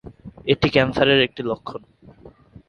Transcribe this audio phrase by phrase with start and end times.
[0.47, 1.81] এটি ক্যান্সারের একটি লক্ষণ।